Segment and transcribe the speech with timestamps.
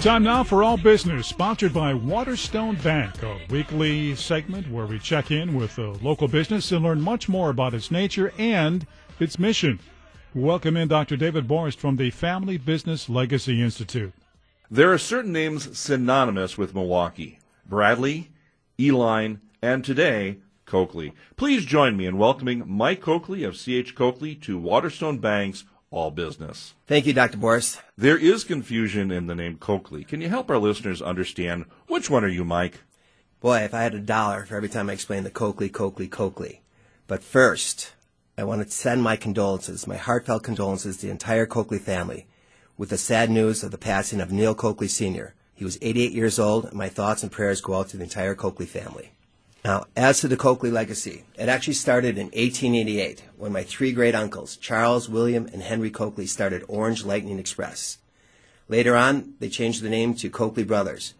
[0.00, 5.30] Time now for All Business, sponsored by Waterstone Bank, a weekly segment where we check
[5.30, 8.86] in with a local business and learn much more about its nature and
[9.18, 9.78] its mission.
[10.34, 11.18] Welcome in Dr.
[11.18, 14.14] David Borst from the Family Business Legacy Institute.
[14.70, 18.30] There are certain names synonymous with Milwaukee Bradley,
[18.78, 21.12] Uihlein, and today, Coakley.
[21.36, 26.74] Please join me in welcoming Mike Coakley of CH Coakley to Waterstone Bank's all business.
[26.86, 27.38] Thank you, Dr.
[27.38, 27.80] Borst.
[27.96, 30.04] There is confusion in the name Coakley.
[30.04, 32.80] Can you help our listeners understand which one are you, Mike?
[33.40, 36.62] Boy, if I had a dollar for every time I explain the Coakley, Coakley, Coakley.
[37.06, 37.92] But first,
[38.38, 42.26] I want to send my condolences, my heartfelt condolences to the entire Coakley family
[42.78, 45.34] with the sad news of the passing of Neil Coakley Sr.
[45.54, 48.34] He was 88 years old, and my thoughts and prayers go out to the entire
[48.34, 49.12] Coakley family.
[49.64, 54.14] Now, as to the Coakley legacy, it actually started in 1888 when my three great
[54.14, 57.98] uncles, Charles, William, and Henry Coakley, started Orange Lightning Express.
[58.68, 61.12] Later on, they changed the name to Coakley Brothers,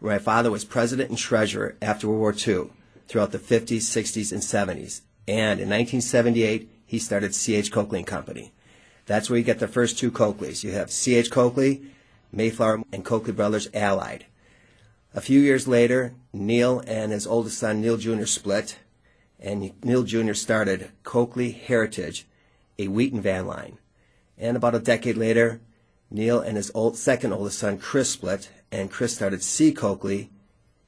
[0.00, 2.70] where my father was president and treasurer after World War II
[3.06, 5.02] throughout the 50s, 60s, and 70s.
[5.28, 7.70] And in 1978, he started C.H.
[7.70, 8.52] Coakley and Company.
[9.06, 10.64] That's where you get the first two Coakleys.
[10.64, 11.30] You have C.H.
[11.30, 11.82] Coakley,
[12.32, 14.26] Mayflower, and Coakley Brothers Allied.
[15.16, 18.76] A few years later, Neil and his oldest son, Neil Jr., split,
[19.40, 20.34] and Neil Jr.
[20.34, 22.26] started Coakley Heritage,
[22.78, 23.78] a Wheaton van line.
[24.36, 25.62] And about a decade later,
[26.10, 29.72] Neil and his old, second oldest son, Chris, split, and Chris started C.
[29.72, 30.28] Coakley,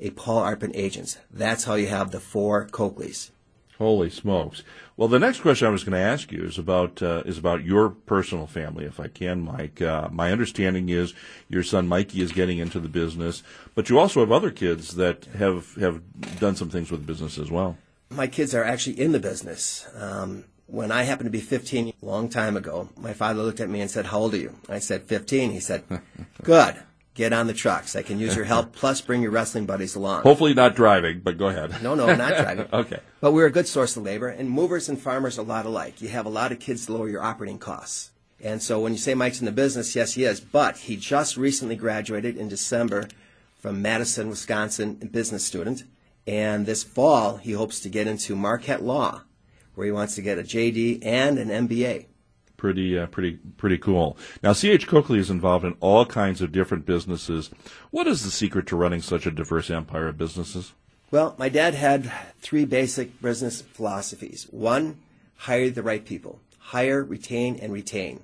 [0.00, 1.18] a Paul Arpin Agents.
[1.30, 3.30] That's how you have the four Coakleys.
[3.78, 4.62] Holy smokes!
[4.96, 7.64] Well, the next question I was going to ask you is about uh, is about
[7.64, 9.82] your personal family, if I can, Mike.
[9.82, 11.12] Uh, my understanding is
[11.48, 13.42] your son Mikey is getting into the business,
[13.74, 16.02] but you also have other kids that have have
[16.38, 17.76] done some things with business as well.
[18.10, 19.88] My kids are actually in the business.
[19.96, 23.68] Um, when I happened to be 15, a long time ago, my father looked at
[23.68, 25.82] me and said, "How old are you?" I said, "15." He said,
[26.42, 26.76] "Good."
[27.14, 27.96] Get on the trucks.
[27.96, 28.72] I can use your help.
[28.76, 30.22] Plus, bring your wrestling buddies along.
[30.22, 31.82] Hopefully, not driving, but go ahead.
[31.82, 32.66] No, no, not driving.
[32.72, 33.00] okay.
[33.20, 36.02] But we're a good source of labor, and movers and farmers are a lot alike.
[36.02, 38.10] You have a lot of kids to lower your operating costs.
[38.42, 40.40] And so when you say Mike's in the business, yes, he is.
[40.40, 43.08] But he just recently graduated in December
[43.58, 45.84] from Madison, Wisconsin, a business student.
[46.26, 49.22] And this fall, he hopes to get into Marquette Law,
[49.74, 52.06] where he wants to get a JD and an MBA
[52.64, 54.16] pretty uh, pretty pretty cool.
[54.42, 57.50] Now, CH Coakley is involved in all kinds of different businesses.
[57.90, 60.72] What is the secret to running such a diverse empire of businesses?
[61.10, 62.10] Well, my dad had
[62.40, 64.46] three basic business philosophies.
[64.50, 64.96] One,
[65.36, 66.40] hire the right people.
[66.58, 68.22] Hire, retain, and retain.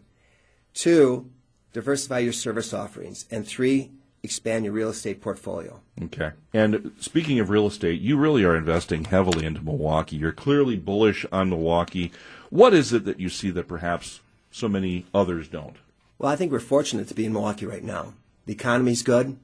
[0.73, 1.29] Two,
[1.75, 3.27] diversify your service offerings.
[3.31, 3.91] And three,
[4.23, 5.83] expand your real estate portfolio.
[6.03, 6.31] Okay.
[6.55, 10.17] And speaking of real estate, you really are investing heavily into Milwaukee.
[10.17, 12.11] You're clearly bullish on Milwaukee.
[12.49, 15.77] What is it that you see that perhaps so many others don't?
[16.19, 18.15] Well, I think we're fortunate to be in Milwaukee right now.
[18.47, 19.39] The economy's good.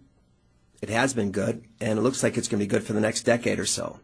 [0.82, 3.00] It has been good, and it looks like it's going to be good for the
[3.00, 4.00] next decade or so.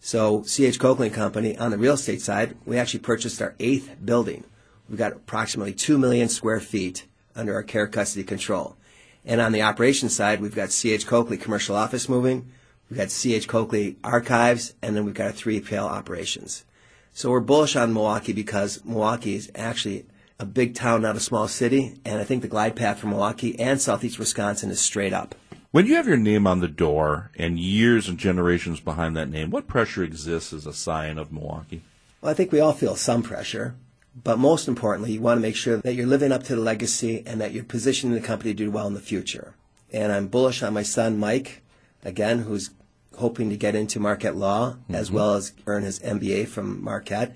[0.00, 4.44] So, CH Coakley Company, on the real estate side, we actually purchased our eighth building.
[4.88, 8.76] We've got approximately 2 million square feet under our care custody control.
[9.24, 12.50] And on the operations side, we've got CH Coakley Commercial Office moving,
[12.88, 16.64] we've got CH Coakley Archives, and then we've got our 3PL operations.
[17.12, 20.06] So we're bullish on Milwaukee because Milwaukee is actually
[20.38, 23.58] a big town, not a small city, and I think the glide path for Milwaukee
[23.58, 25.34] and southeast Wisconsin is straight up.
[25.70, 29.50] When you have your name on the door and years and generations behind that name,
[29.50, 31.82] what pressure exists as a sign of Milwaukee?
[32.20, 33.74] Well, I think we all feel some pressure,
[34.22, 37.22] but most importantly, you want to make sure that you're living up to the legacy
[37.26, 39.54] and that you're positioning the company to do well in the future.
[39.92, 41.62] And I'm bullish on my son, Mike,
[42.04, 42.70] again, who's
[43.16, 44.94] hoping to get into Marquette Law mm-hmm.
[44.94, 47.34] as well as earn his MBA from Marquette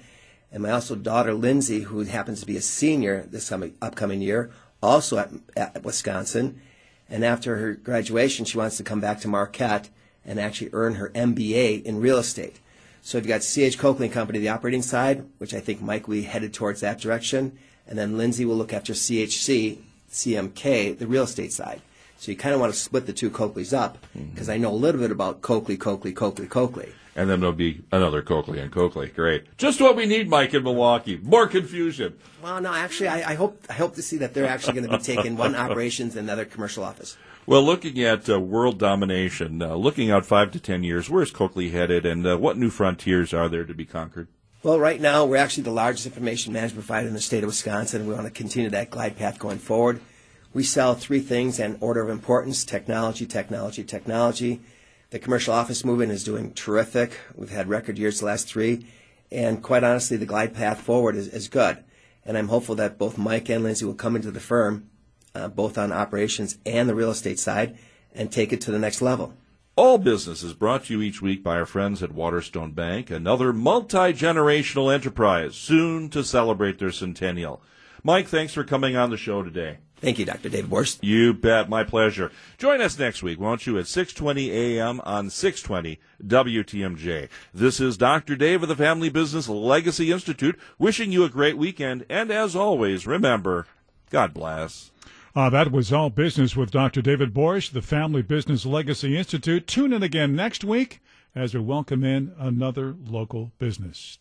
[0.52, 4.50] and my also daughter Lindsay, who happens to be a senior this upcoming year,
[4.82, 6.60] also at, at Wisconsin.
[7.08, 9.88] And after her graduation, she wants to come back to Marquette
[10.24, 12.60] and actually earn her MBA in real estate.
[13.00, 16.22] So you've got CH Coakley Company, the operating side, which I think Mike will be
[16.22, 17.58] headed towards that direction,
[17.88, 19.78] and then Lindsay will look after CHC,
[20.10, 21.80] CMK, the real estate side.
[22.22, 24.48] So you kind of want to split the two Coakleys up because.
[24.48, 28.22] I know a little bit about Coakley, Coakley, Coakley, Coakley and then there'll be another
[28.22, 29.08] Coakley and Coakley.
[29.08, 31.18] Great, just what we need, Mike, in Milwaukee.
[31.20, 32.16] More confusion.
[32.40, 34.96] Well, no, actually, I, I hope I hope to see that they're actually going to
[34.96, 37.16] be taking one operations and another commercial office.
[37.44, 41.70] Well, looking at uh, world domination, uh, looking out five to ten years, where's Coakley
[41.70, 44.28] headed, and uh, what new frontiers are there to be conquered?
[44.62, 48.06] Well, right now we're actually the largest information management provider in the state of Wisconsin.
[48.06, 50.00] We want to continue that glide path going forward.
[50.52, 54.60] We sell three things in order of importance: technology, technology, technology
[55.12, 57.18] the commercial office movement is doing terrific.
[57.34, 58.86] We've had record years the last three.
[59.30, 61.84] And quite honestly, the glide path forward is, is good.
[62.24, 64.88] And I'm hopeful that both Mike and Lindsay will come into the firm
[65.34, 67.76] uh, both on operations and the real estate side,
[68.14, 69.34] and take it to the next level.
[69.76, 73.52] All business is brought to you each week by our friends at Waterstone Bank, another
[73.52, 77.62] multi generational enterprise soon to celebrate their centennial.
[78.02, 79.78] Mike, thanks for coming on the show today.
[80.02, 80.48] Thank you, Dr.
[80.48, 80.98] David Borst.
[81.00, 81.68] You bet.
[81.68, 82.32] My pleasure.
[82.58, 85.00] Join us next week, won't you, at 620 a.m.
[85.04, 87.28] on 620 WTMJ.
[87.54, 88.34] This is Dr.
[88.34, 92.04] Dave of the Family Business Legacy Institute wishing you a great weekend.
[92.08, 93.68] And as always, remember,
[94.10, 94.90] God bless.
[95.36, 97.00] Uh, that was all business with Dr.
[97.00, 99.68] David Borst, the Family Business Legacy Institute.
[99.68, 101.00] Tune in again next week
[101.32, 104.18] as we welcome in another local business.